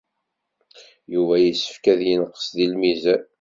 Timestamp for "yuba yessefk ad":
1.13-2.01